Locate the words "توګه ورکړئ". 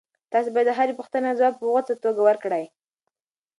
2.03-2.65